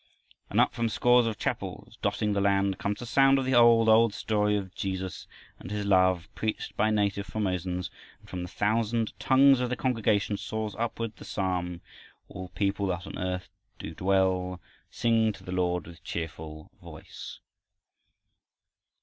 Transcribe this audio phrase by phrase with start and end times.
[0.49, 3.87] And up from scores of chapels dotting the land, comes the sound of the old,
[3.87, 5.27] old story of Jesus
[5.59, 10.41] and his love, preached by native Formosans, and from the thousand tongues of their congregations
[10.41, 11.81] soars upward the Psalm:
[12.29, 14.59] All people that on earth do dwell,
[14.89, 17.39] Sing to the Lord with cheerful voice!